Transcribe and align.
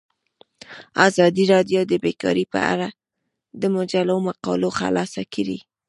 ازادي 1.07 1.43
راډیو 1.53 1.81
د 1.87 1.93
بیکاري 2.03 2.45
په 2.53 2.59
اړه 2.73 2.87
د 3.61 3.63
مجلو 3.75 4.15
مقالو 4.27 4.69
خلاصه 4.79 5.21
کړې. 5.33 5.59